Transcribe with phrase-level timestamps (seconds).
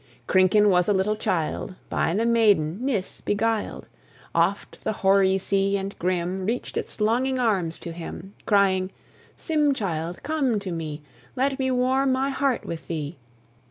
[0.25, 3.85] Krinken was a little child, By the maiden Nis beguiled;
[4.33, 8.91] Oft the hoary sea and grim Reached its longing arms to him, Crying,
[9.37, 11.03] "Sim child, come to me;
[11.35, 13.19] Let me warm my heart with thee!"